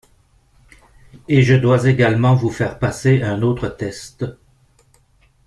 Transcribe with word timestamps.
Et 1.27 1.43
je 1.43 1.53
dois 1.53 1.85
également 1.87 2.33
vous 2.33 2.49
faire 2.49 2.79
passer 2.79 3.21
un 3.21 3.43
autre 3.43 3.67
test 3.67 4.25